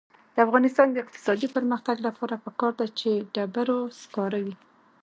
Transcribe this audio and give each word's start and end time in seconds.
د 0.35 0.37
افغانستان 0.45 0.87
د 0.91 0.97
اقتصادي 1.03 1.47
پرمختګ 1.55 1.97
لپاره 2.07 2.35
پکار 2.45 2.71
ده 2.79 2.87
چې 2.99 3.09
ډبرو 3.33 3.79
سکاره 4.01 4.39
وي. 4.45 4.55